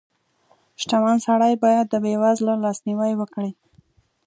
•شتمن 0.81 1.17
سړی 1.27 1.53
باید 1.63 1.85
د 1.89 1.95
بېوزلو 2.03 2.53
لاسنیوی 2.63 3.13
وکړي. 3.17 3.51